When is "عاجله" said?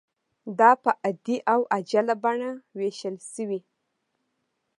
1.73-2.15